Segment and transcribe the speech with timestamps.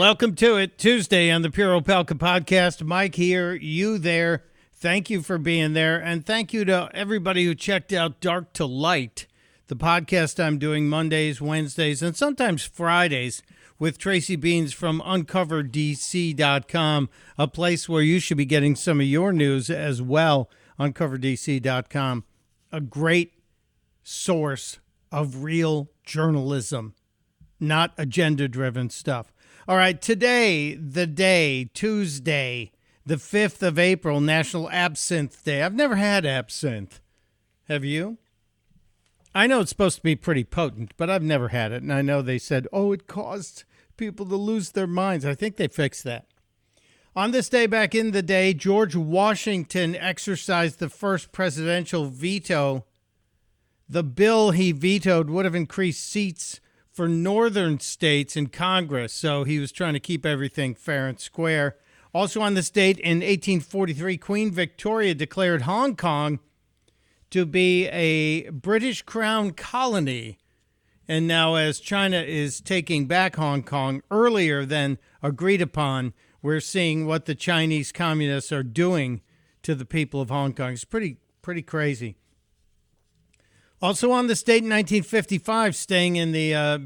[0.00, 0.78] Welcome to it.
[0.78, 2.82] Tuesday on the Pure Opelka podcast.
[2.82, 4.44] Mike here, you there.
[4.72, 5.98] Thank you for being there.
[5.98, 9.26] And thank you to everybody who checked out Dark to Light,
[9.66, 13.42] the podcast I'm doing Mondays, Wednesdays, and sometimes Fridays
[13.78, 19.34] with Tracy Beanz from UncoverDC.com, a place where you should be getting some of your
[19.34, 20.48] news as well.
[20.78, 22.24] UncoverDC.com,
[22.72, 23.34] a great
[24.02, 24.78] source
[25.12, 26.94] of real journalism,
[27.60, 29.30] not agenda driven stuff.
[29.70, 32.72] All right, today, the day, Tuesday,
[33.06, 35.62] the 5th of April, National Absinthe Day.
[35.62, 37.00] I've never had absinthe.
[37.68, 38.18] Have you?
[39.32, 41.82] I know it's supposed to be pretty potent, but I've never had it.
[41.82, 43.62] And I know they said, oh, it caused
[43.96, 45.24] people to lose their minds.
[45.24, 46.26] I think they fixed that.
[47.14, 52.86] On this day back in the day, George Washington exercised the first presidential veto.
[53.88, 56.58] The bill he vetoed would have increased seats
[57.00, 61.78] for northern states in Congress, so he was trying to keep everything fair and square.
[62.12, 66.40] Also on this date in 1843, Queen Victoria declared Hong Kong
[67.30, 70.36] to be a British Crown colony
[71.08, 77.06] and now, as China is taking back Hong Kong earlier than agreed upon, we're seeing
[77.06, 79.22] what the Chinese communists are doing
[79.62, 80.74] to the people of Hong Kong.
[80.74, 82.18] It's pretty, pretty crazy.
[83.82, 86.78] Also on this date in 1955, staying in the uh,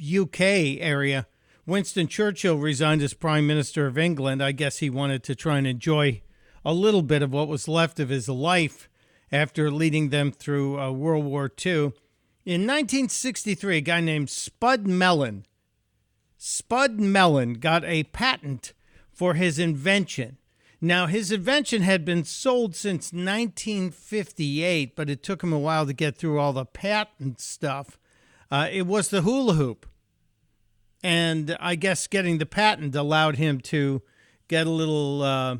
[0.00, 0.40] UK
[0.80, 1.26] area,
[1.66, 4.42] Winston Churchill resigned as Prime Minister of England.
[4.42, 6.22] I guess he wanted to try and enjoy
[6.64, 8.88] a little bit of what was left of his life
[9.32, 11.92] after leading them through uh, World War II.
[12.44, 15.44] In 1963, a guy named Spud Melin,
[16.38, 18.72] Spud Melin got a patent
[19.12, 20.37] for his invention.
[20.80, 25.92] Now, his invention had been sold since 1958, but it took him a while to
[25.92, 27.98] get through all the patent stuff.
[28.50, 29.86] Uh, it was the hula hoop.
[31.02, 34.02] And I guess getting the patent allowed him to
[34.46, 35.56] get a little uh,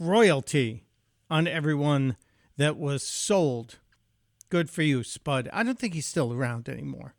[0.00, 0.84] royalty
[1.30, 2.16] on everyone
[2.56, 3.78] that was sold.
[4.50, 5.48] Good for you, Spud.
[5.52, 7.14] I don't think he's still around anymore.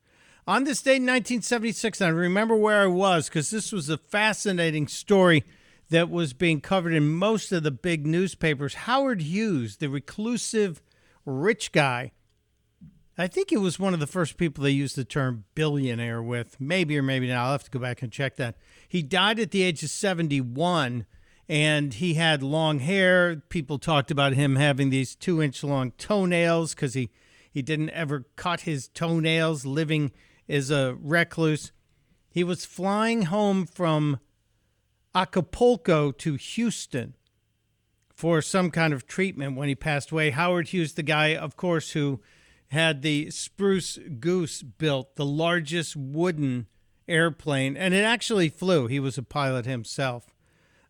[0.48, 4.88] On this date in 1976, I remember where I was because this was a fascinating
[4.88, 5.44] story
[5.90, 8.74] that was being covered in most of the big newspapers.
[8.76, 10.82] Howard Hughes, the reclusive
[11.26, 12.12] rich guy,
[13.18, 16.56] I think it was one of the first people they used the term billionaire with,
[16.58, 17.38] maybe or maybe not.
[17.38, 18.56] I'll have to go back and check that.
[18.88, 21.06] He died at the age of 71
[21.50, 23.44] and he had long hair.
[23.50, 27.10] People talked about him having these two inch long toenails because he,
[27.52, 30.12] he didn't ever cut his toenails, living
[30.48, 31.74] as a recluse.
[32.30, 34.20] He was flying home from
[35.20, 37.14] Acapulco to Houston
[38.16, 40.30] for some kind of treatment when he passed away.
[40.30, 42.22] Howard Hughes, the guy, of course, who
[42.70, 46.68] had the Spruce Goose built, the largest wooden
[47.06, 48.88] airplane, and it actually flew.
[48.88, 50.34] He was a pilot himself.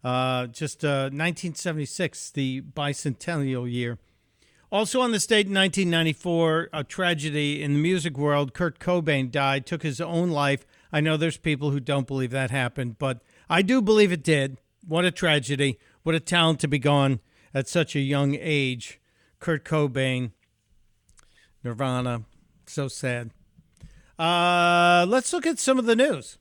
[0.03, 3.97] Uh, just uh, 1976, the bicentennial year.
[4.71, 8.53] Also on this date in 1994, a tragedy in the music world.
[8.53, 10.67] Kurt Cobain died, took his own life.
[10.93, 14.57] I know there's people who don't believe that happened, but I do believe it did.
[14.87, 15.79] What a tragedy.
[16.03, 17.19] What a talent to be gone
[17.53, 18.99] at such a young age.
[19.39, 20.31] Kurt Cobain,
[21.63, 22.23] Nirvana.
[22.67, 23.31] So sad.
[24.17, 26.37] Uh, let's look at some of the news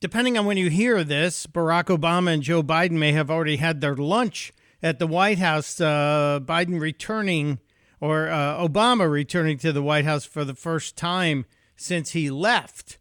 [0.00, 3.80] depending on when you hear this, Barack Obama and Joe Biden may have already had
[3.80, 4.52] their lunch
[4.82, 5.80] at the White House.
[5.80, 7.58] Uh, Biden returning,
[8.00, 11.46] or uh, Obama returning to the White House for the first time
[11.76, 12.98] since he left.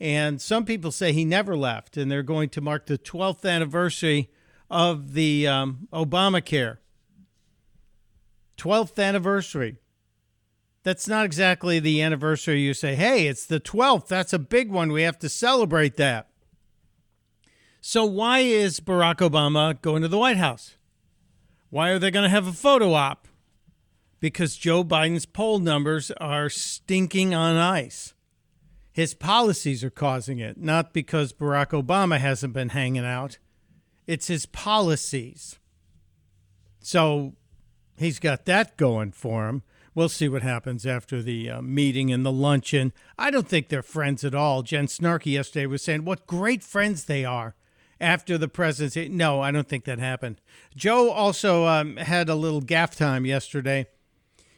[0.00, 4.30] And some people say he never left, and they're going to mark the 12th anniversary
[4.70, 6.78] of the um, Obamacare.
[8.56, 9.78] 12th anniversary.
[10.82, 14.06] That's not exactly the anniversary you say, hey, it's the 12th.
[14.06, 14.92] That's a big one.
[14.92, 16.28] We have to celebrate that.
[17.80, 20.76] So, why is Barack Obama going to the White House?
[21.68, 23.28] Why are they going to have a photo op?
[24.20, 28.13] Because Joe Biden's poll numbers are stinking on ice.
[28.94, 33.38] His policies are causing it, not because Barack Obama hasn't been hanging out.
[34.06, 35.58] It's his policies.
[36.78, 37.34] So
[37.98, 39.64] he's got that going for him.
[39.96, 42.92] We'll see what happens after the uh, meeting and the luncheon.
[43.18, 44.62] I don't think they're friends at all.
[44.62, 47.56] Jen Snarky yesterday was saying what great friends they are
[48.00, 49.08] after the presidency.
[49.08, 50.40] No, I don't think that happened.
[50.76, 53.88] Joe also um, had a little gaff time yesterday.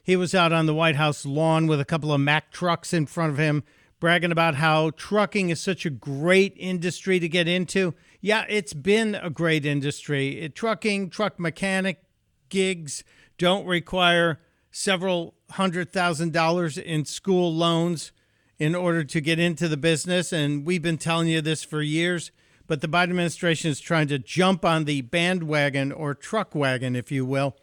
[0.02, 3.06] He was out on the White House lawn with a couple of Mack trucks in
[3.06, 3.64] front of him,
[3.98, 7.94] bragging about how trucking is such a great industry to get into.
[8.20, 10.40] Yeah, it's been a great industry.
[10.40, 12.02] It, trucking, truck mechanic
[12.48, 13.04] gigs
[13.38, 14.40] don't require
[14.70, 18.12] several hundred thousand dollars in school loans
[18.58, 20.32] in order to get into the business.
[20.32, 22.31] And we've been telling you this for years,
[22.66, 27.12] but the Biden administration is trying to jump on the bandwagon or truck wagon, if
[27.12, 27.56] you will,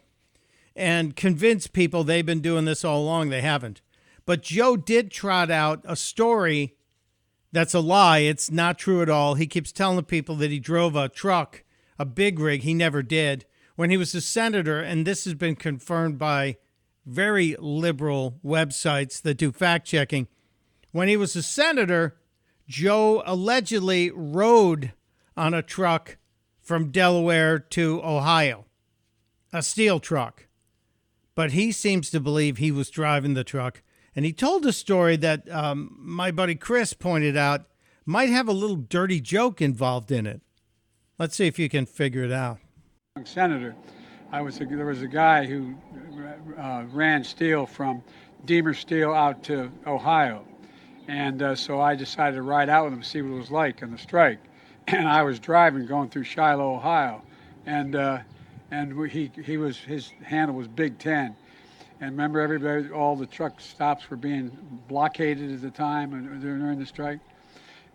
[0.74, 3.28] and convince people they've been doing this all along.
[3.28, 3.80] They haven't.
[4.26, 6.76] But Joe did trot out a story
[7.52, 8.18] that's a lie.
[8.18, 9.34] It's not true at all.
[9.34, 11.62] He keeps telling people that he drove a truck,
[11.98, 12.62] a big rig.
[12.62, 13.44] He never did.
[13.76, 16.56] When he was a senator, and this has been confirmed by
[17.06, 20.26] very liberal websites that do fact checking.
[20.92, 22.16] When he was a senator,
[22.66, 24.92] Joe allegedly rode
[25.36, 26.16] on a truck
[26.60, 28.64] from Delaware to Ohio,
[29.52, 30.46] a steel truck.
[31.34, 33.82] But he seems to believe he was driving the truck.
[34.16, 37.66] And he told a story that um, my buddy Chris pointed out
[38.06, 40.40] might have a little dirty joke involved in it.
[41.18, 42.58] Let's see if you can figure it out.
[43.24, 43.74] Senator,
[44.32, 45.74] I was a, there was a guy who
[46.58, 48.02] uh, ran steel from
[48.44, 50.44] Deemer Steel out to Ohio,
[51.06, 53.82] and uh, so I decided to ride out with him, see what it was like
[53.82, 54.40] on the strike.
[54.86, 57.22] And I was driving, going through Shiloh, Ohio,
[57.64, 58.18] and uh,
[58.70, 61.34] and he he was his handle was Big Ten,
[62.00, 64.50] and remember everybody, all the truck stops were being
[64.88, 67.20] blockaded at the time during the strike,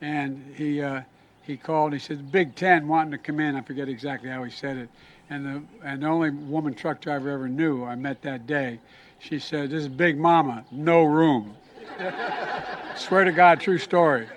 [0.02, 1.02] and he uh,
[1.44, 1.94] he called.
[1.94, 3.56] He said Big Ten wanting to come in.
[3.56, 4.90] I forget exactly how he said it,
[5.30, 8.80] and the and the only woman truck driver ever knew I met that day,
[9.20, 11.56] she said, "This is Big Mama, no room."
[12.96, 14.28] Swear to God, true story.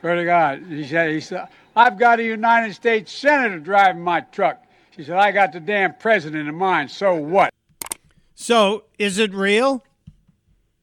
[0.00, 0.64] Swear to God.
[0.68, 1.46] He said, he said,
[1.76, 4.64] I've got a United States Senator driving my truck.
[4.90, 6.90] She said, I got the damn president in mind.
[6.90, 7.52] So what?
[8.34, 9.84] So is it real?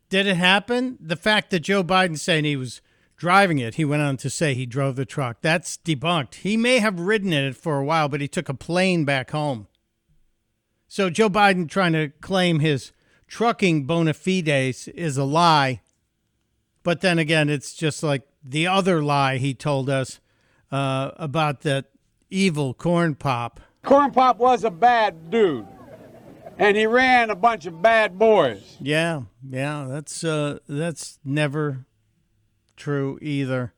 [0.10, 0.98] Did it happen?
[1.00, 2.82] The fact that Joe Biden saying he was
[3.16, 5.38] driving it, he went on to say he drove the truck.
[5.42, 6.36] That's debunked.
[6.36, 9.32] He may have ridden in it for a while, but he took a plane back
[9.32, 9.68] home.
[10.88, 12.92] So Joe Biden trying to claim his
[13.28, 15.82] trucking bona fides is a lie.
[16.82, 20.20] But then again, it's just like the other lie he told us
[20.72, 21.86] uh, about that
[22.30, 23.60] evil corn pop.
[23.84, 25.68] Corn pop was a bad dude,
[26.60, 28.78] and he ran a bunch of bad boys.
[28.80, 31.86] Yeah, yeah, that's uh, that's never
[32.76, 33.74] true either.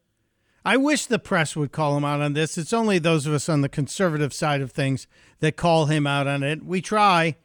[0.66, 2.58] I wish the press would call him out on this.
[2.58, 5.08] It's only those of us on the conservative side of things
[5.40, 6.64] that call him out on it.
[6.64, 7.38] We try.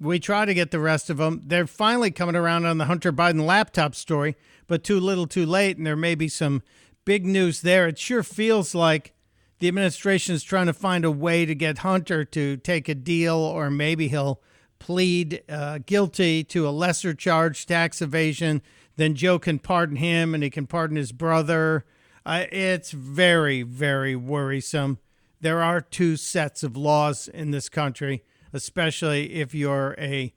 [0.00, 1.42] We try to get the rest of them.
[1.44, 4.36] They're finally coming around on the Hunter Biden laptop story,
[4.66, 5.76] but too little too late.
[5.76, 6.62] And there may be some
[7.04, 7.86] big news there.
[7.88, 9.12] It sure feels like
[9.58, 13.36] the administration is trying to find a way to get Hunter to take a deal,
[13.36, 14.40] or maybe he'll
[14.80, 18.62] plead uh, guilty to a lesser charge, tax evasion.
[18.96, 21.84] Then Joe can pardon him and he can pardon his brother.
[22.26, 24.98] Uh, it's very, very worrisome.
[25.40, 30.32] There are two sets of laws in this country especially if you're a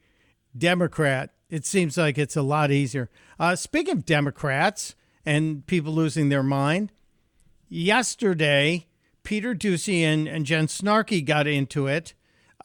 [0.57, 1.31] Democrat.
[1.50, 3.10] It seems like it's a lot easier.
[3.39, 6.92] Uh, speaking of Democrats and people losing their mind,
[7.69, 8.88] yesterday,
[9.24, 12.13] Peter Doocy and, and Jen Snarky got into it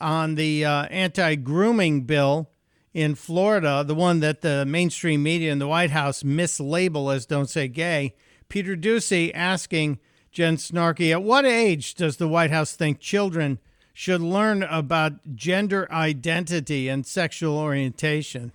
[0.01, 2.49] on the uh, anti grooming bill
[2.93, 7.49] in Florida, the one that the mainstream media and the White House mislabel as Don't
[7.49, 8.15] Say Gay.
[8.47, 9.99] Peter Doocy asking
[10.31, 13.59] Jen Snarky, at what age does the White House think children
[13.93, 18.53] should learn about gender identity and sexual orientation.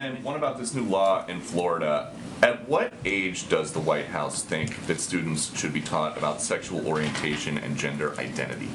[0.00, 2.12] And one about this new law in Florida.
[2.42, 6.86] At what age does the White House think that students should be taught about sexual
[6.88, 8.68] orientation and gender identity?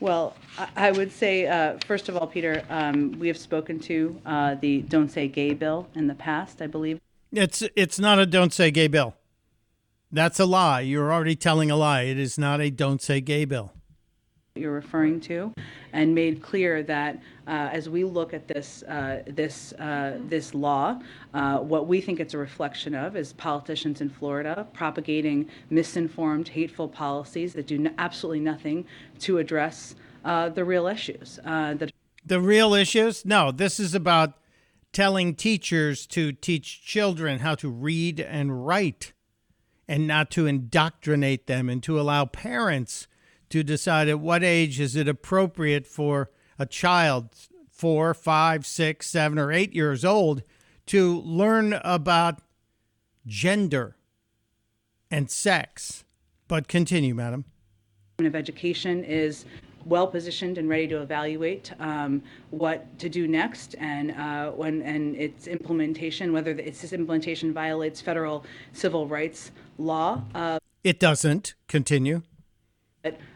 [0.00, 0.36] Well,
[0.76, 4.82] I would say, uh, first of all, Peter, um, we have spoken to uh, the
[4.82, 7.00] Don't Say Gay bill in the past, I believe.
[7.32, 9.14] It's it's not a Don't Say Gay bill.
[10.12, 10.80] That's a lie.
[10.80, 12.02] You're already telling a lie.
[12.02, 13.72] It is not a Don't Say Gay bill
[14.56, 15.52] you're referring to,
[15.92, 17.16] and made clear that
[17.48, 20.96] uh, as we look at this uh, this uh, this law,
[21.34, 26.86] uh, what we think it's a reflection of is politicians in Florida propagating misinformed, hateful
[26.86, 28.86] policies that do absolutely nothing
[29.18, 31.40] to address uh, the real issues.
[31.44, 31.90] Uh, that
[32.24, 33.24] the real issues?
[33.24, 34.34] No, this is about
[34.92, 39.14] telling teachers to teach children how to read and write,
[39.88, 43.08] and not to indoctrinate them, and to allow parents
[43.54, 47.28] to decide at what age is it appropriate for a child,
[47.70, 50.42] four, five, six, seven, or eight years old,
[50.86, 52.40] to learn about
[53.28, 53.94] gender
[55.08, 56.02] and sex.
[56.48, 57.44] But continue, madam.
[58.18, 59.44] Of Education is
[59.84, 65.14] well positioned and ready to evaluate um, what to do next and uh, when and
[65.14, 70.24] its implementation, whether its implementation violates federal civil rights law.
[70.34, 71.54] Uh, it doesn't.
[71.68, 72.22] Continue.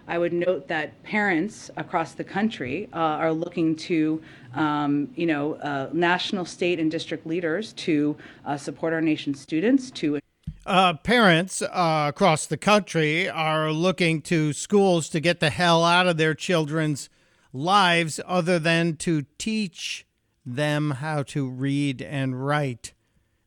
[0.08, 4.22] I would note that parents across the country uh, are looking to,
[4.54, 9.90] um, you know, uh, national, state, and district leaders to uh, support our nation's students,
[9.92, 10.18] to
[10.64, 16.06] Uh, parents uh, across the country are looking to schools to get the hell out
[16.06, 17.10] of their children's
[17.52, 20.06] lives other than to teach
[20.44, 22.94] them how to read and write,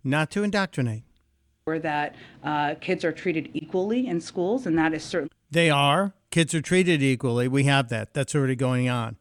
[0.04, 1.04] not to indoctrinate.
[1.66, 6.14] ensure that uh, kids are treated equally in schools, and that is certainly They are.
[6.32, 7.48] Kids are treated equally.
[7.50, 8.14] We have that.
[8.14, 9.18] That's already going on.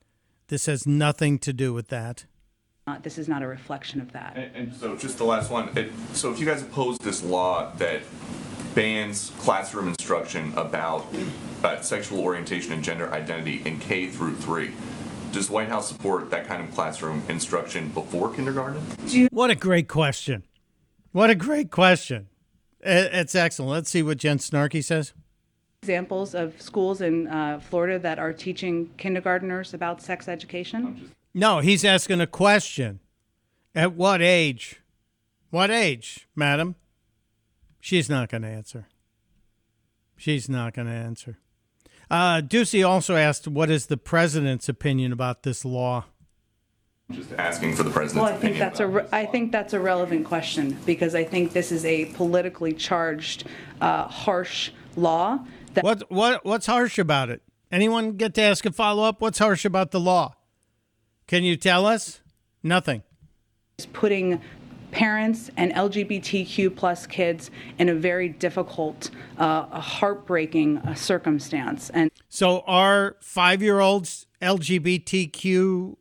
[0.47, 2.25] This has nothing to do with that.
[2.87, 4.37] not, this is not a reflection of that.
[4.37, 5.77] And, and so, just the last one.
[5.77, 8.03] It, so, if you guys oppose this law that
[8.75, 11.07] bans classroom instruction about
[11.65, 14.71] uh, sexual orientation and gender identity in K through three,
[15.33, 18.81] does the White House support that kind of classroom instruction before kindergarten?
[19.33, 20.45] What a great question.
[21.13, 22.29] What a great question.
[22.81, 23.73] It's excellent.
[23.73, 25.13] Let's see what Jen Snarky says.
[25.91, 31.11] Examples of schools in uh, Florida that are teaching kindergarteners about sex education.
[31.33, 33.01] No, he's asking a question.
[33.75, 34.83] At what age?
[35.49, 36.75] What age, madam?
[37.81, 38.89] She's not going to answer.
[40.19, 41.39] She's not going to answer.
[42.11, 46.05] Uh, Doocy also asked, what is the president's opinion about this law?
[47.11, 49.73] Just asking for the president's Well, I think opinion that's a, re- I think that's
[49.73, 53.47] a relevant question because I think this is a politically charged,
[53.81, 55.39] uh, harsh law
[55.75, 57.43] that What what what's harsh about it?
[57.71, 59.21] Anyone get to ask a follow up?
[59.21, 60.35] What's harsh about the law?
[61.27, 62.21] Can you tell us?
[62.63, 63.03] Nothing.
[63.79, 64.41] is putting
[64.91, 71.91] parents and LGBTQ plus kids in a very difficult, uh, a heartbreaking uh, circumstance.
[71.91, 75.97] And So are five year olds LGBTQ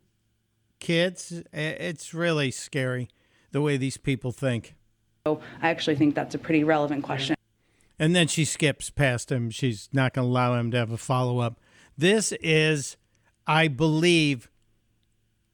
[0.79, 1.43] kids?
[1.53, 3.09] It's really scary
[3.51, 4.75] the way these people think.
[5.25, 7.35] so I actually think that's a pretty relevant question.
[7.99, 9.49] And then she skips past him.
[9.49, 11.59] She's not going to allow him to have a follow up.
[11.97, 12.95] This is,
[13.45, 14.49] I believe,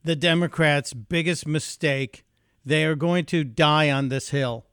[0.03, 2.23] the Democrats' biggest mistake.
[2.63, 4.67] They are going to die on this hill.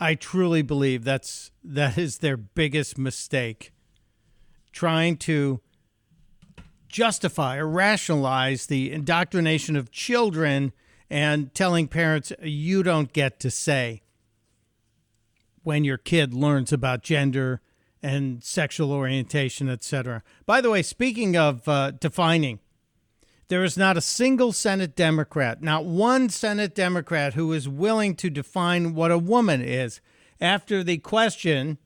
[0.00, 3.72] I truly believe that's that is their biggest mistake.
[4.72, 5.60] Trying to
[6.88, 10.72] justify or rationalize the indoctrination of children
[11.08, 14.02] and telling parents you don't get to say
[15.62, 17.60] when your kid learns about gender
[18.02, 20.22] and sexual orientation, etc.
[20.44, 22.58] By the way, speaking of uh, defining,
[23.48, 28.30] there is not a single Senate Democrat, not one Senate Democrat who is willing to
[28.30, 30.00] define what a woman is.
[30.40, 31.78] After the question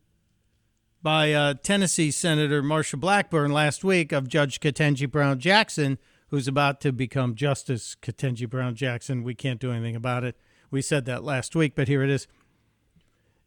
[1.02, 6.80] by uh, Tennessee Senator Marsha Blackburn last week of Judge Ketanji Brown Jackson, who's about
[6.80, 10.36] to become Justice Ketanji Brown Jackson, we can't do anything about it.
[10.70, 12.26] We said that last week, but here it is.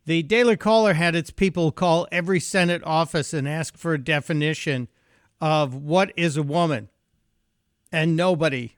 [0.09, 4.87] The Daily Caller had its people call every Senate office and ask for a definition
[5.39, 6.89] of what is a woman.
[7.91, 8.77] And nobody,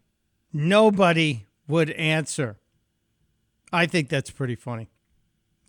[0.51, 2.57] nobody would answer.
[3.71, 4.89] I think that's pretty funny.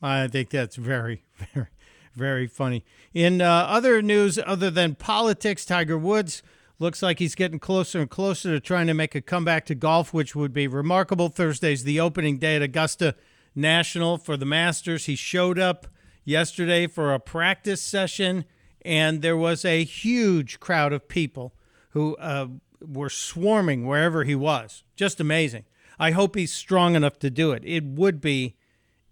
[0.03, 1.23] I think that's very,
[1.55, 1.69] very,
[2.13, 2.85] very funny.
[3.15, 6.43] In uh, other news, other than politics, Tiger Woods
[6.81, 10.13] looks like he's getting closer and closer to trying to make a comeback to golf,
[10.13, 11.29] which would be remarkable.
[11.29, 13.15] Thursday's the opening day at Augusta
[13.55, 15.07] National for the Masters.
[15.07, 15.87] He showed up
[16.25, 18.45] yesterday for a practice session,
[18.85, 21.55] and there was a huge crowd of people
[21.91, 22.49] who uh,
[22.81, 24.83] were swarming wherever he was.
[24.97, 25.65] Just amazing.
[25.99, 27.63] I hope he's strong enough to do it.
[27.65, 28.57] It would be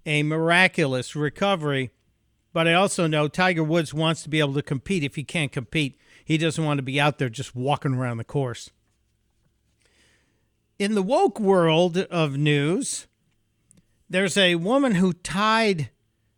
[0.06, 1.90] a miraculous recovery.
[2.52, 5.04] But I also know Tiger Woods wants to be able to compete.
[5.04, 8.25] If he can't compete, he doesn't want to be out there just walking around the
[8.25, 8.70] course.
[10.78, 13.06] In the woke world of news,
[14.11, 15.90] there's a woman who tied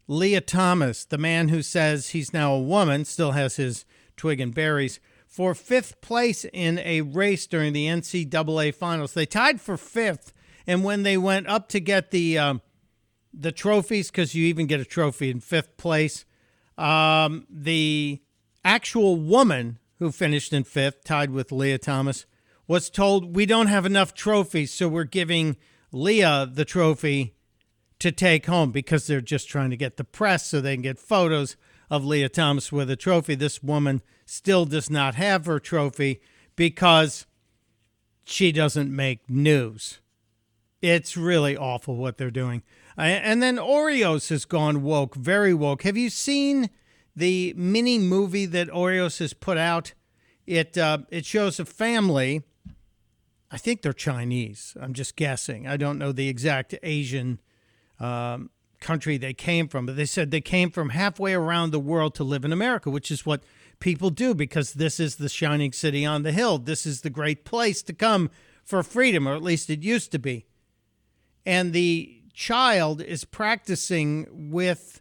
[0.06, 4.54] Lia Thomas, the man who says he's now a woman, still has his twig and
[4.54, 9.14] berries, for fifth place in a race during the NCAA finals.
[9.14, 10.34] They tied for fifth,
[10.66, 12.60] and when they went up to get the um,
[13.32, 16.26] the trophies, because you even get a trophy in fifth place,
[16.76, 18.20] um, the
[18.62, 22.26] actual woman who finished in fifth, tied with Lia Thomas,
[22.66, 25.56] was told, We don't have enough trophies, so we're giving
[25.90, 27.34] Lia the trophy
[28.02, 30.98] to take home because they're just trying to get the press so they can get
[30.98, 31.56] photos
[31.88, 33.36] of Lia Thomas with a trophy.
[33.36, 36.20] This woman still does not have her trophy
[36.56, 37.26] because
[38.24, 40.00] she doesn't make news.
[40.80, 42.62] It's really awful what they're doing.
[42.96, 45.82] And then Oreos has gone woke, very woke.
[45.82, 46.70] Have you seen
[47.14, 49.94] the mini movie that Oreos has put out?
[50.44, 52.42] It uh, it shows a family.
[53.50, 54.76] I think they're Chinese.
[54.80, 55.68] I'm just guessing.
[55.68, 57.38] I don't know the exact Asian
[58.02, 62.14] um, country they came from, but they said they came from halfway around the world
[62.16, 63.42] to live in America, which is what
[63.78, 66.58] people do because this is the shining city on the hill.
[66.58, 68.28] This is the great place to come
[68.64, 70.46] for freedom, or at least it used to be.
[71.46, 75.00] And the child is practicing with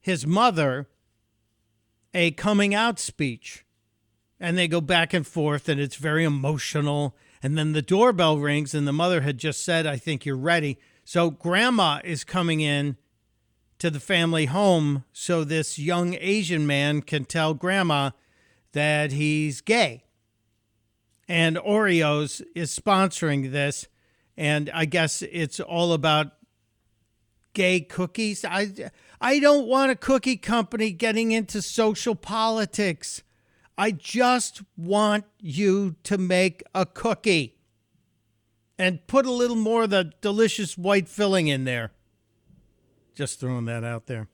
[0.00, 0.88] his mother
[2.14, 3.64] a coming out speech.
[4.38, 7.16] And they go back and forth, and it's very emotional.
[7.42, 10.78] And then the doorbell rings, and the mother had just said, I think you're ready.
[11.08, 12.96] So grandma is coming in
[13.78, 18.10] to the family home so this young Asian man can tell grandma
[18.72, 20.02] that he's gay.
[21.28, 23.86] And Oreos is sponsoring this.
[24.36, 26.32] And I guess it's all about
[27.52, 28.44] gay cookies.
[28.44, 33.22] I, I don't want a cookie company getting into social politics.
[33.78, 37.55] I just want you to make a cookie
[38.78, 41.92] and put a little more of the delicious white filling in there.
[43.14, 44.28] Just throwing that out there.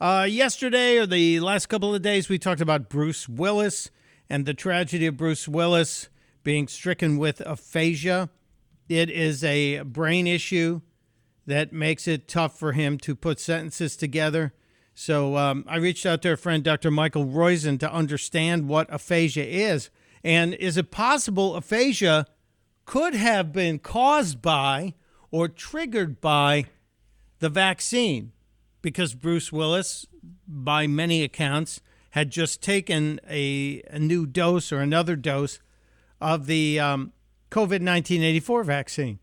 [0.00, 3.90] Uh, yesterday or the last couple of days, we talked about Bruce Willis
[4.28, 6.08] and the tragedy of Bruce Willis
[6.42, 8.30] being stricken with aphasia.
[8.88, 10.80] It is a brain issue
[11.46, 14.52] that makes it tough for him to put sentences together.
[14.94, 16.90] So um, I reached out to a friend, Dr.
[16.90, 19.90] Michael Roizen, to understand what aphasia is.
[20.22, 22.26] And is it possible aphasia
[22.84, 24.94] could have been caused by
[25.30, 26.66] or triggered by
[27.38, 28.32] the vaccine?
[28.82, 30.06] Because Bruce Willis,
[30.46, 35.58] by many accounts, had just taken a, a new dose or another dose
[36.20, 37.12] of the um,
[37.50, 39.18] COVID 1984 vaccine.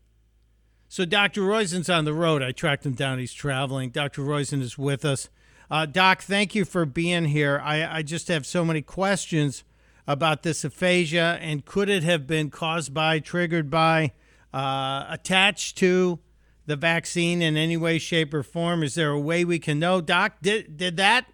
[0.88, 1.40] So Dr.
[1.40, 2.42] Roizen's on the road.
[2.42, 3.18] I tracked him down.
[3.18, 3.90] He's traveling.
[3.90, 4.20] Dr.
[4.20, 5.30] Roizen is with us.
[5.70, 7.58] Uh, Doc, thank you for being here.
[7.64, 9.64] I, I just have so many questions
[10.06, 14.12] about this aphasia and could it have been caused by, triggered by,
[14.52, 16.18] uh, attached to
[16.66, 18.82] the vaccine in any way, shape, or form?
[18.82, 20.00] Is there a way we can know?
[20.00, 21.26] Doc, did, did that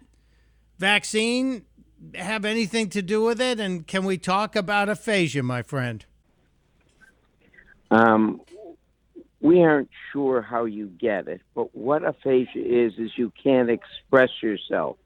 [0.77, 1.65] vaccine
[2.15, 3.59] have anything to do with it?
[3.59, 6.05] And can we talk about aphasia, my friend?
[7.91, 8.41] Um,
[9.41, 14.29] we aren't sure how you get it, but what aphasia is, is you can't express
[14.41, 14.97] yourself.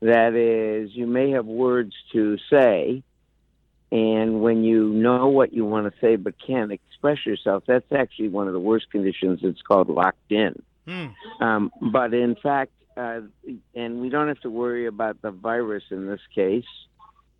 [0.00, 3.02] That is, you may have words to say,
[3.92, 8.28] and when you know what you want to say but can't express yourself, that's actually
[8.28, 9.40] one of the worst conditions.
[9.42, 10.62] It's called locked in.
[10.86, 11.06] Hmm.
[11.42, 13.20] Um, but in fact, uh,
[13.74, 16.64] and we don't have to worry about the virus in this case.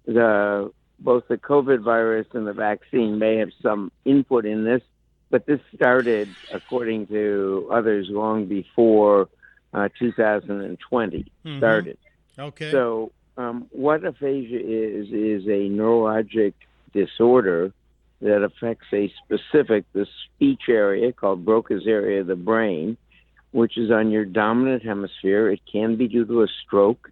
[0.06, 4.82] The both the COVID virus and the vaccine may have some input in this,
[5.30, 9.28] but this started, according to others, long before
[9.72, 11.58] uh, 2020 Mhm.
[11.58, 11.96] started.
[12.38, 12.70] Okay.
[12.70, 16.54] So, um, what aphasia is is a neurologic
[16.92, 17.72] disorder
[18.20, 22.96] that affects a specific the speech area called Broca's area of the brain,
[23.52, 25.50] which is on your dominant hemisphere.
[25.50, 27.10] It can be due to a stroke.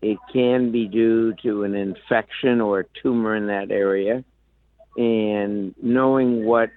[0.00, 4.24] It can be due to an infection or a tumor in that area.
[4.96, 6.70] And knowing what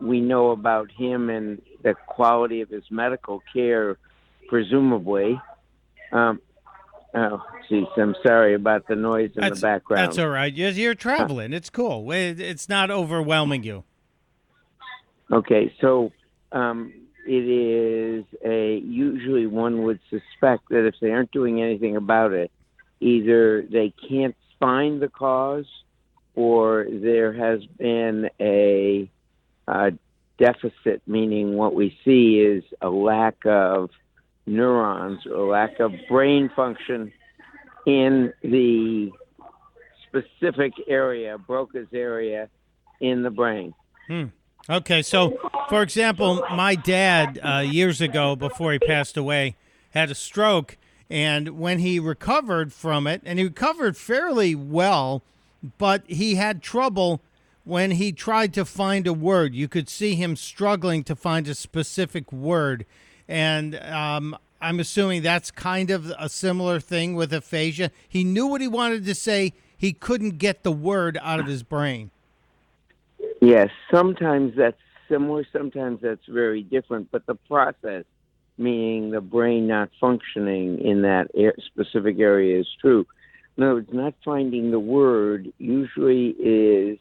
[0.00, 3.96] we know about him and the quality of his medical care,
[4.48, 5.40] presumably.
[6.12, 6.40] Um,
[7.16, 10.06] oh, geez, I'm sorry about the noise in that's, the background.
[10.06, 10.52] That's all right.
[10.54, 11.52] You're, you're traveling.
[11.52, 12.10] It's cool.
[12.12, 13.84] It's not overwhelming you.
[15.32, 16.12] Okay, so
[16.52, 16.92] um,
[17.26, 22.52] it is a usually one would suspect that if they aren't doing anything about it,
[23.00, 25.66] either they can't find the cause
[26.34, 29.10] or there has been a,
[29.66, 29.90] uh
[30.38, 33.90] deficit, meaning what we see is a lack of
[34.46, 37.12] neurons or lack of brain function
[37.86, 39.10] in the
[40.08, 42.48] specific area, Broca's area
[43.00, 43.74] in the brain.
[44.68, 49.56] Okay, so for example, my dad uh, years ago, before he passed away,
[49.90, 50.76] had a stroke,
[51.08, 55.22] and when he recovered from it, and he recovered fairly well,
[55.78, 57.20] but he had trouble
[57.64, 59.54] when he tried to find a word.
[59.54, 62.86] You could see him struggling to find a specific word,
[63.28, 67.90] and um, I'm assuming that's kind of a similar thing with aphasia.
[68.08, 71.62] He knew what he wanted to say, he couldn't get the word out of his
[71.62, 72.10] brain.
[73.40, 78.04] Yes, sometimes that's similar, sometimes that's very different, but the process,
[78.56, 81.28] meaning the brain not functioning in that
[81.66, 83.06] specific area, is true.
[83.56, 86.98] In other words, not finding the word usually is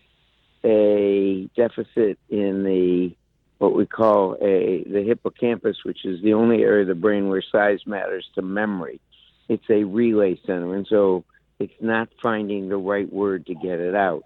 [0.63, 3.15] a deficit in the
[3.57, 7.41] what we call a the hippocampus, which is the only area of the brain where
[7.41, 8.99] size matters to memory.
[9.47, 11.23] It's a relay center, and so
[11.59, 14.23] it's not finding the right word to get it out.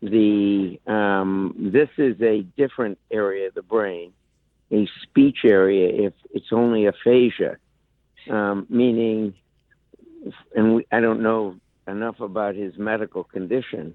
[0.00, 4.12] The um, this is a different area of the brain,
[4.70, 6.06] a speech area.
[6.06, 7.56] If it's only aphasia,
[8.30, 9.34] um, meaning,
[10.54, 13.94] and we, I don't know enough about his medical condition,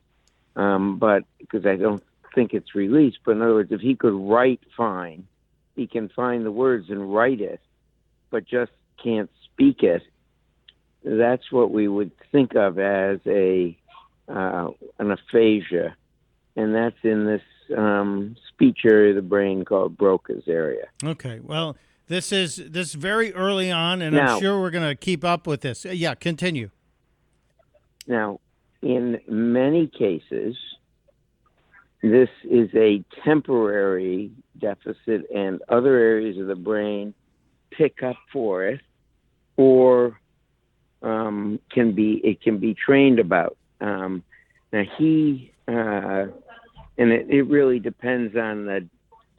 [0.55, 2.03] um, but because I don't
[2.35, 3.19] think it's released.
[3.25, 5.25] But in other words, if he could write fine,
[5.75, 7.61] he can find the words and write it,
[8.29, 8.71] but just
[9.03, 10.03] can't speak it.
[11.03, 13.77] That's what we would think of as a
[14.27, 15.95] uh, an aphasia,
[16.55, 17.43] and that's in this
[17.77, 20.85] um, speech area of the brain called Broca's area.
[21.03, 21.39] Okay.
[21.41, 25.23] Well, this is this very early on, and Now- I'm sure we're going to keep
[25.23, 25.85] up with this.
[25.85, 26.71] Yeah, continue.
[28.07, 28.39] Now,
[28.81, 30.55] in many cases,
[32.01, 37.13] this is a temporary deficit, and other areas of the brain
[37.71, 38.81] pick up for it,
[39.57, 40.19] or
[41.01, 43.57] um, can be it can be trained about.
[43.81, 44.23] Um,
[44.71, 46.27] now he, uh,
[46.97, 48.87] and it, it really depends on the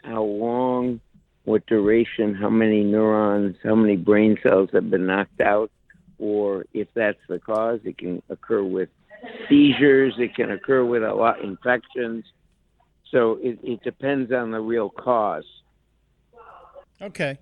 [0.02, 1.00] how long,
[1.44, 5.70] what duration, how many neurons, how many brain cells have been knocked out,
[6.18, 8.88] or if that's the cause, it can occur with
[9.48, 12.24] seizures, it can occur with a lot infections.
[13.10, 15.44] So it, it depends on the real cause.
[17.00, 17.38] Okay.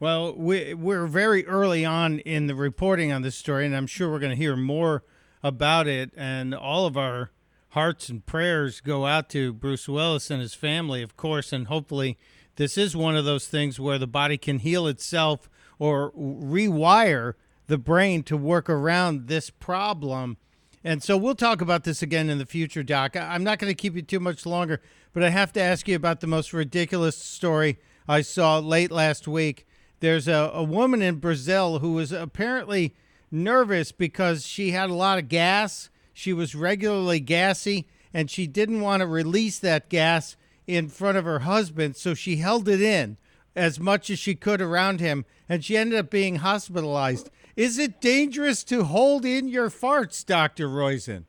[0.00, 4.10] Well, we, we're very early on in the reporting on this story, and I'm sure
[4.10, 5.04] we're going to hear more
[5.42, 6.10] about it.
[6.16, 7.30] And all of our
[7.70, 11.52] hearts and prayers go out to Bruce Willis and his family, of course.
[11.52, 12.18] And hopefully,
[12.56, 15.48] this is one of those things where the body can heal itself
[15.78, 17.34] or rewire
[17.66, 20.36] the brain to work around this problem.
[20.82, 23.16] And so we'll talk about this again in the future, Doc.
[23.16, 24.82] I'm not going to keep you too much longer,
[25.14, 29.26] but I have to ask you about the most ridiculous story I saw late last
[29.26, 29.66] week.
[30.00, 32.94] There's a, a woman in Brazil who was apparently
[33.30, 35.88] nervous because she had a lot of gas.
[36.12, 41.24] She was regularly gassy, and she didn't want to release that gas in front of
[41.24, 43.16] her husband, so she held it in
[43.56, 47.30] as much as she could around him, and she ended up being hospitalized.
[47.56, 50.68] Is it dangerous to hold in your farts, Dr.
[50.68, 51.24] Roizen?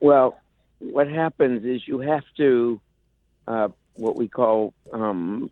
[0.00, 0.38] Well,
[0.78, 2.80] what happens is you have to,
[3.46, 5.50] uh, what we call, um,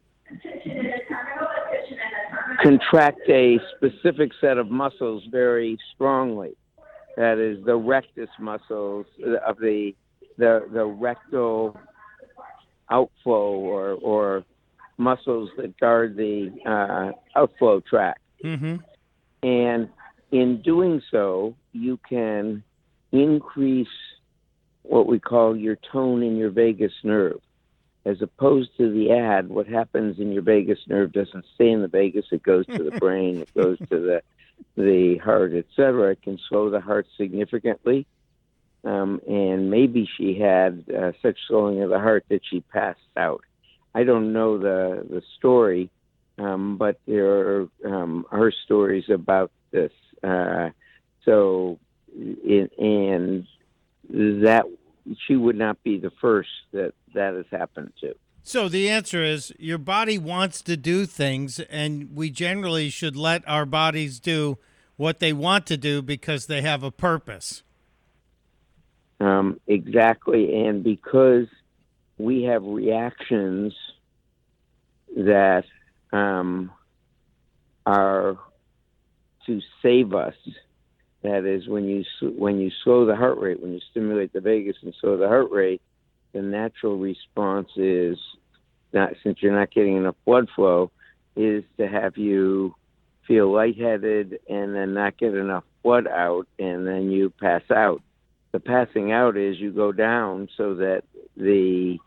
[2.63, 6.57] contract a specific set of muscles very strongly.
[7.17, 9.07] That is the rectus muscles
[9.47, 9.95] of the
[10.37, 11.79] the the rectal
[12.91, 14.45] outflow or or
[14.99, 18.21] muscles that guard the uh, outflow tract.
[18.45, 18.77] Mm-hmm.
[19.43, 19.89] And
[20.31, 22.63] in doing so, you can
[23.13, 23.89] increase
[24.89, 27.41] what we call your tone in your vagus nerve.
[28.05, 31.89] As opposed to the ad, what happens in your vagus nerve doesn't stay in the
[31.89, 34.23] vagus, it goes to the brain, it goes to the
[34.77, 36.13] the heart, etc.
[36.13, 38.07] It can slow the heart significantly.
[38.85, 43.43] Um, and maybe she had uh, such slowing of the heart that she passed out.
[43.95, 45.91] I don't know the the story,
[46.39, 49.93] um, but there are um, are stories about this.
[50.23, 50.71] Uh,
[51.25, 51.79] so,
[52.15, 53.47] and
[54.11, 54.65] that
[55.27, 58.15] she would not be the first that that has happened to.
[58.43, 63.43] So the answer is your body wants to do things, and we generally should let
[63.49, 64.59] our bodies do
[64.97, 67.63] what they want to do because they have a purpose.
[69.19, 71.47] Um, exactly, and because
[72.19, 73.75] we have reactions
[75.17, 75.65] that
[76.13, 76.71] um,
[77.85, 78.39] are
[79.47, 80.35] to save us.
[81.27, 82.05] That is, when you
[82.39, 85.51] when you slow the heart rate, when you stimulate the vagus and slow the heart
[85.51, 85.83] rate,
[86.33, 88.17] the natural response is
[88.93, 90.93] not since you're not getting enough blood flow,
[91.35, 92.77] is to have you
[93.27, 98.03] feel lightheaded and then not get enough blood out, and then you pass out.
[98.53, 101.03] The passing out is you go down so that
[101.37, 101.99] the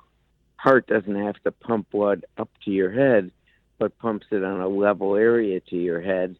[0.55, 3.31] heart doesn't have to pump blood up to your head,
[3.79, 6.37] but pumps it on a level area to your head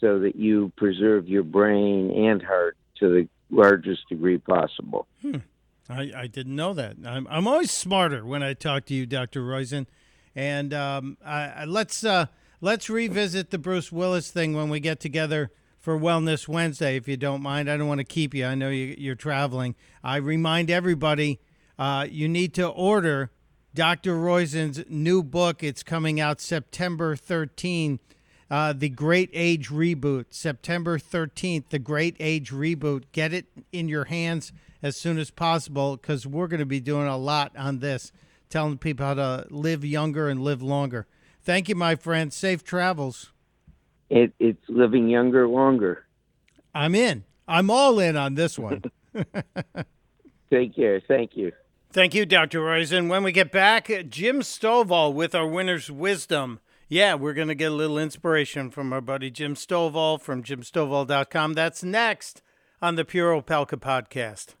[0.00, 5.06] so that you preserve your brain and heart to the largest degree possible.
[5.88, 6.96] I, I didn't know that.
[7.04, 9.42] I'm, I'm always smarter when I talk to you, Dr.
[9.42, 9.86] Roizen.
[10.34, 12.26] And um, I, I, let's uh,
[12.60, 17.16] let's revisit the Bruce Willis thing when we get together for Wellness Wednesday, if you
[17.16, 17.70] don't mind.
[17.70, 18.46] I don't want to keep you.
[18.46, 19.74] I know you, you're traveling.
[20.02, 21.40] I remind everybody
[21.78, 23.30] uh, you need to order
[23.74, 24.16] Dr.
[24.16, 25.62] Roizen's new book.
[25.62, 28.00] It's coming out September 13.
[28.54, 33.02] Uh, the Great Age Reboot, September 13th, The Great Age Reboot.
[33.10, 37.08] Get it in your hands as soon as possible because we're going to be doing
[37.08, 38.12] a lot on this,
[38.48, 41.08] telling people how to live younger and live longer.
[41.42, 42.32] Thank you, my friend.
[42.32, 43.32] Safe travels.
[44.08, 46.06] It, it's living younger longer.
[46.72, 47.24] I'm in.
[47.48, 48.84] I'm all in on this one.
[50.48, 51.00] Take care.
[51.00, 51.50] Thank you.
[51.90, 52.60] Thank you, Dr.
[52.60, 53.08] Roizen.
[53.08, 56.60] When we get back, Jim Stovall with our winner's wisdom.
[56.88, 61.54] Yeah, we're going to get a little inspiration from our buddy Jim Stovall from jimstovall.com.
[61.54, 62.42] That's next
[62.82, 64.54] on the Pure Opelka podcast.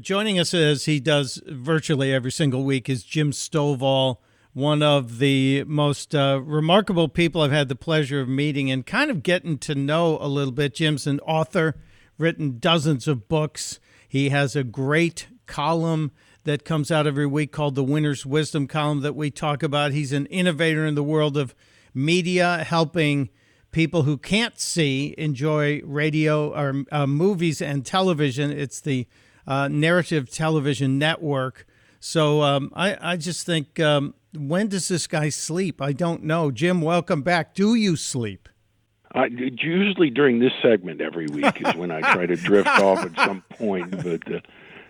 [0.00, 4.18] Joining us as he does virtually every single week is Jim Stovall,
[4.52, 9.10] one of the most uh, remarkable people I've had the pleasure of meeting and kind
[9.10, 10.74] of getting to know a little bit.
[10.74, 11.74] Jim's an author,
[12.16, 13.80] written dozens of books.
[14.08, 16.12] He has a great column
[16.46, 19.92] that comes out every week called the Winner's Wisdom column that we talk about.
[19.92, 21.54] He's an innovator in the world of
[21.92, 23.30] media, helping
[23.72, 28.50] people who can't see enjoy radio or uh, movies and television.
[28.50, 29.06] It's the
[29.46, 31.66] uh, Narrative Television Network.
[31.98, 35.82] So um, I, I just think, um, when does this guy sleep?
[35.82, 36.52] I don't know.
[36.52, 37.54] Jim, welcome back.
[37.54, 38.48] Do you sleep?
[39.12, 43.16] I, usually during this segment every week is when I try to drift off at
[43.16, 44.40] some point, but uh,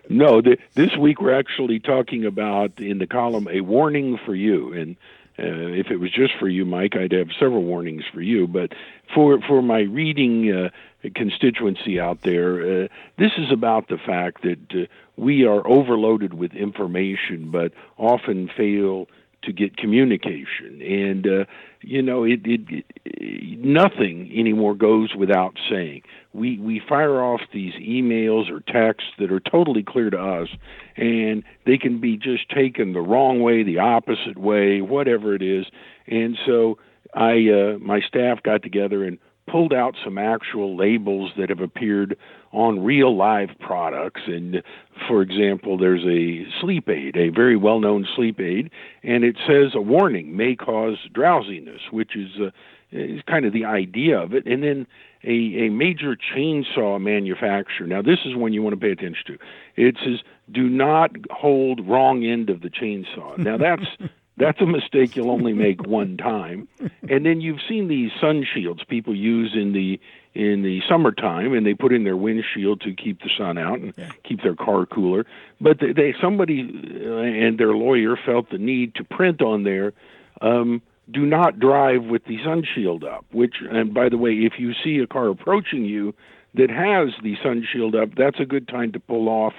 [0.09, 4.95] no, this week we're actually talking about in the column a warning for you, and
[5.39, 8.47] uh, if it was just for you, Mike, I'd have several warnings for you.
[8.47, 8.73] But
[9.13, 10.69] for for my reading uh,
[11.13, 16.53] constituency out there, uh, this is about the fact that uh, we are overloaded with
[16.53, 19.07] information, but often fail
[19.43, 20.81] to get communication.
[20.81, 21.45] And uh,
[21.81, 26.03] you know, it, it, it nothing anymore goes without saying.
[26.33, 30.49] We we fire off these emails or texts that are totally clear to us,
[30.95, 35.65] and they can be just taken the wrong way, the opposite way, whatever it is.
[36.07, 36.77] And so
[37.13, 42.17] I uh, my staff got together and pulled out some actual labels that have appeared
[42.51, 44.21] on real live products.
[44.27, 44.61] And
[45.07, 48.69] for example, there's a sleep aid, a very well known sleep aid,
[49.03, 52.49] and it says a warning may cause drowsiness, which is, uh,
[52.91, 54.45] is kind of the idea of it.
[54.45, 54.87] And then
[55.23, 59.37] a, a major chainsaw manufacturer, now this is one you want to pay attention to.
[59.75, 60.19] It says,
[60.51, 63.37] do not hold wrong end of the chainsaw.
[63.37, 63.85] Now that's
[64.37, 66.67] that's a mistake you'll only make one time.
[67.09, 69.99] And then you've seen these sun shields people use in the
[70.33, 73.93] in the summertime, and they put in their windshield to keep the sun out and
[73.97, 74.11] yeah.
[74.23, 75.25] keep their car cooler.
[75.59, 79.93] But they, they somebody uh, and their lawyer felt the need to print on there.
[80.41, 83.25] Um, do not drive with the sun shield up.
[83.31, 86.13] Which, and by the way, if you see a car approaching you
[86.53, 89.53] that has the sun shield up, that's a good time to pull off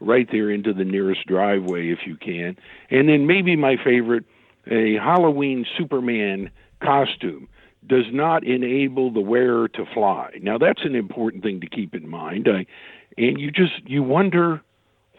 [0.00, 2.56] right there into the nearest driveway if you can.
[2.90, 4.24] And then maybe my favorite,
[4.66, 6.50] a Halloween Superman
[6.82, 7.48] costume
[7.86, 10.30] does not enable the wearer to fly.
[10.42, 12.46] Now that's an important thing to keep in mind.
[12.48, 12.66] I,
[13.16, 14.62] and you just you wonder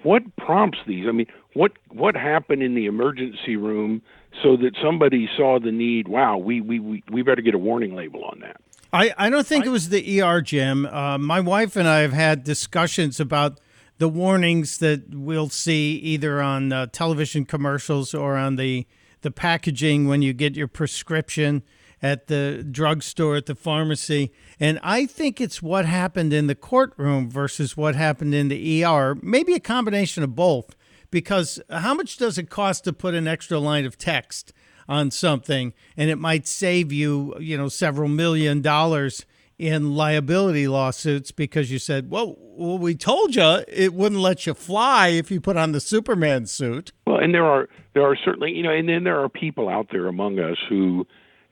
[0.04, 1.06] what prompts these.
[1.08, 4.02] I mean, what what happened in the emergency room
[4.44, 6.08] so that somebody saw the need?
[6.08, 8.62] Wow, we we we, we better get a warning label on that.
[8.92, 10.86] I, I don't think I, it was the ER, Jim.
[10.86, 13.60] Uh, my wife and I have had discussions about
[14.00, 18.88] the warnings that we'll see either on uh, television commercials or on the
[19.22, 21.62] the packaging when you get your prescription
[22.02, 24.32] at the drugstore at the pharmacy.
[24.60, 29.16] And i think it's what happened in the courtroom versus what happened in the ER
[29.22, 30.76] maybe a combination of both
[31.12, 34.54] because how much does it cost to put an extra line of text
[34.88, 39.26] on something and it might save you you know several million dollars
[39.60, 44.54] in liability lawsuits because you said, well, well, we told you it wouldn't let you
[44.54, 46.93] fly if you put on the Superman suit.
[47.06, 49.88] Well, and there are there are certainly you know, and then there are people out
[49.91, 51.06] there among us who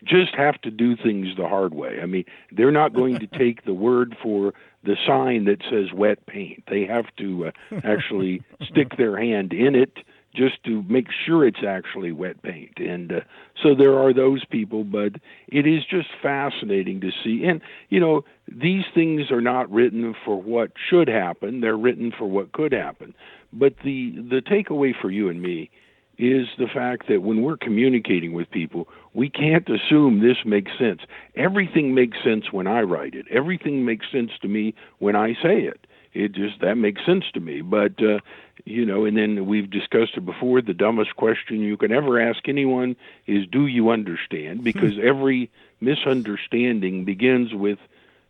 [0.06, 2.00] just have to do things the hard way.
[2.02, 6.26] I mean, they're not going to take the word for the sign that says wet
[6.28, 6.64] paint.
[6.70, 7.52] They have to uh,
[7.84, 9.98] actually stick their hand in it
[10.38, 12.78] just to make sure it's actually wet paint.
[12.78, 13.20] And uh,
[13.62, 15.14] so there are those people, but
[15.48, 17.44] it is just fascinating to see.
[17.44, 22.30] And, you know, these things are not written for what should happen, they're written for
[22.30, 23.16] what could happen.
[23.52, 25.72] But the, the takeaway for you and me
[26.20, 31.02] is the fact that when we're communicating with people, we can't assume this makes sense.
[31.36, 35.62] Everything makes sense when I write it, everything makes sense to me when I say
[35.62, 37.62] it it just that makes sense to me.
[37.62, 38.20] But uh
[38.66, 42.48] you know and then we've discussed it before the dumbest question you can ever ask
[42.48, 44.64] anyone is do you understand?
[44.64, 45.08] Because hmm.
[45.08, 47.80] every misunderstanding begins with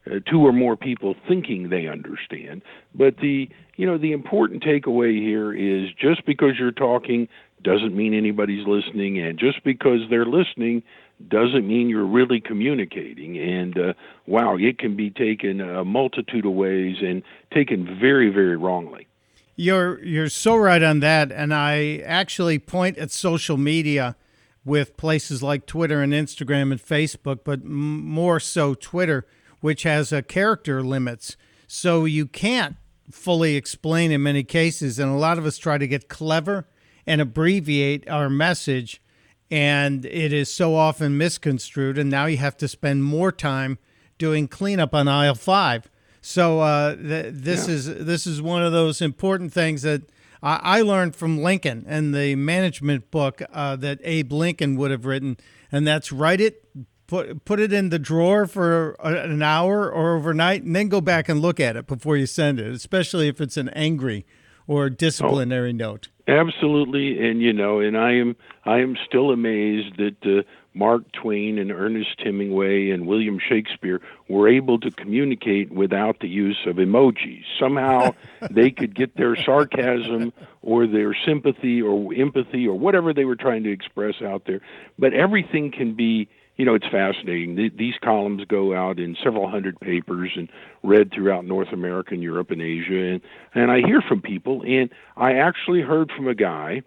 [0.10, 2.62] uh, two or more people thinking they understand.
[2.94, 7.28] But the you know the important takeaway here is just because you're talking
[7.64, 9.20] doesn't mean anybody's listening.
[9.20, 10.84] And just because they're listening
[11.28, 13.38] doesn't mean you're really communicating.
[13.38, 13.94] And uh,
[14.26, 19.08] wow, it can be taken a multitude of ways and taken very, very wrongly.
[19.56, 24.16] You're you're so right on that, and I actually point at social media
[24.64, 29.26] with places like Twitter and Instagram and Facebook, but m- more so Twitter,
[29.60, 32.76] which has a character limits, so you can't
[33.10, 36.68] fully explain in many cases, and a lot of us try to get clever
[37.08, 39.02] and abbreviate our message
[39.50, 41.98] and it is so often misconstrued.
[41.98, 43.78] And now you have to spend more time
[44.18, 45.90] doing cleanup on aisle five.
[46.22, 50.02] So uh, th- this is this is one of those important things that
[50.44, 55.06] I, I learned from Lincoln and the management book uh, that Abe Lincoln would have
[55.06, 55.38] written,
[55.72, 56.66] and that's write it,
[57.08, 61.30] put put it in the drawer for an hour or overnight, and then go back
[61.30, 64.26] and look at it before you send it, especially if it's an angry
[64.66, 66.10] or disciplinary note.
[66.28, 68.36] Absolutely, and you know, and I am
[68.66, 74.50] I am still amazed that uh, Mark Twain and Ernest Hemingway and William Shakespeare were
[74.50, 77.44] able to communicate without the use of emojis.
[77.58, 78.14] Somehow
[78.52, 83.64] they could get their sarcasm or their sympathy or empathy or whatever they were trying
[83.64, 84.60] to express out there.
[85.00, 87.56] But everything can be you know, it's fascinating.
[87.56, 90.50] Th- These columns go out in several hundred papers and
[90.84, 93.12] read throughout North America and Europe and Asia.
[93.14, 93.22] And,
[93.54, 96.82] and I hear from people, and I actually heard from a guy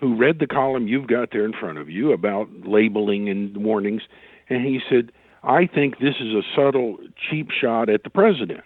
[0.00, 4.02] who read the column you've got there in front of you about labeling and warnings,
[4.48, 5.10] and he said,
[5.42, 6.98] I think this is a subtle,
[7.30, 8.62] cheap shot at the president.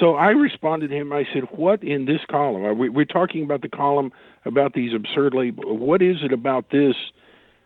[0.00, 1.12] So I responded to him.
[1.12, 2.64] I said, "What in this column?
[2.64, 4.12] Are we, we're talking about the column
[4.44, 5.78] about these absurd labels.
[5.78, 6.96] What is it about this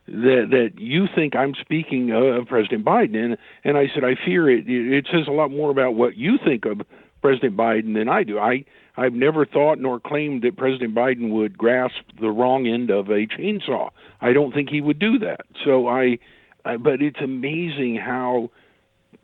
[0.09, 4.49] that that you think I'm speaking of President Biden?" And and I said, "I fear
[4.51, 4.68] it.
[4.68, 6.83] It says a lot more about what you think of
[7.23, 8.38] President Biden than I do.
[8.38, 8.64] I
[8.97, 13.27] I've never thought nor claimed that President Biden would grasp the wrong end of a
[13.27, 13.90] chainsaw.
[14.21, 15.42] I don't think he would do that.
[15.64, 16.18] So I,
[16.64, 18.51] I but it's amazing how."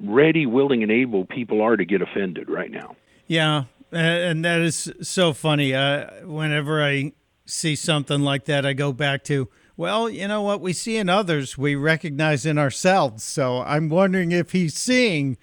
[0.00, 2.96] ready, willing, and able people are to get offended right now.
[3.26, 5.74] Yeah, and that is so funny.
[5.74, 7.12] Uh, whenever I
[7.46, 11.08] see something like that, I go back to, well, you know what we see in
[11.08, 13.24] others, we recognize in ourselves.
[13.24, 15.36] So I'm wondering if he's seeing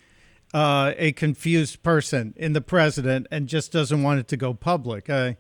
[0.54, 5.10] uh, a confused person in the president and just doesn't want it to go public.
[5.10, 5.38] I,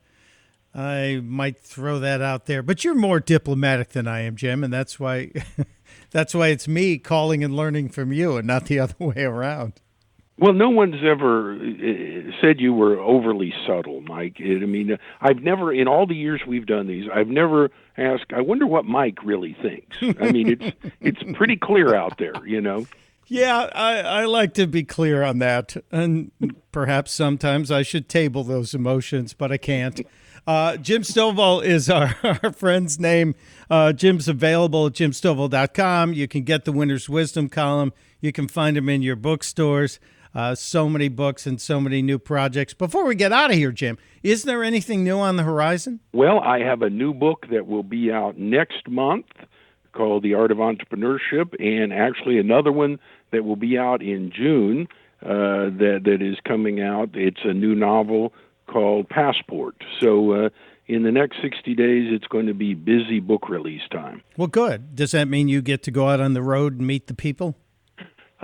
[0.73, 4.73] I might throw that out there, but you're more diplomatic than I am, Jim, and
[4.73, 5.32] that's why,
[6.12, 9.73] that's why it's me calling and learning from you, and not the other way around.
[10.41, 14.38] Well, no one's ever uh, said you were overly subtle, Mike.
[14.39, 18.34] It, I mean, I've never, in all the years we've done these, I've never asked.
[18.36, 19.95] I wonder what Mike really thinks.
[20.19, 22.88] I mean, it's it's pretty clear out there, you know.
[23.27, 25.77] Yeah, I, I like to be clear on that.
[25.91, 26.32] And
[26.71, 30.01] perhaps sometimes I should table those emotions, but I can't.
[30.47, 33.36] Uh, Jim Stovall is our, our friend's name.
[33.69, 36.13] Uh, Jim's available at jimstovall.com.
[36.13, 37.93] You can get the Winner's Wisdom column.
[38.19, 39.99] You can find him in your bookstores.
[40.34, 42.74] Uh, so many books and so many new projects.
[42.74, 46.00] Before we get out of here, Jim, is there anything new on the horizon?
[46.13, 49.26] Well, I have a new book that will be out next month
[49.94, 53.00] called The Art of Entrepreneurship, and actually another one
[53.32, 54.88] that will be out in June
[55.22, 57.10] uh, that that is coming out.
[57.13, 58.34] It's a new novel
[58.67, 59.76] called Passport.
[60.00, 60.32] So.
[60.46, 60.50] Uh,
[60.88, 64.22] in the next 60 days, it's going to be busy book release time.
[64.36, 64.94] Well, good.
[64.94, 67.56] Does that mean you get to go out on the road and meet the people?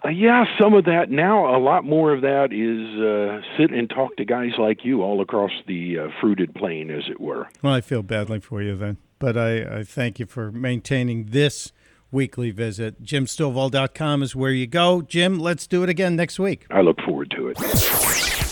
[0.05, 1.09] Uh, yeah, some of that.
[1.09, 5.01] Now, a lot more of that is uh, sit and talk to guys like you
[5.01, 7.47] all across the uh, fruited plain, as it were.
[7.61, 11.71] Well, I feel badly for you then, but I, I thank you for maintaining this
[12.11, 13.03] weekly visit.
[13.03, 15.01] JimStovall.com is where you go.
[15.01, 16.65] Jim, let's do it again next week.
[16.71, 18.46] I look forward to it.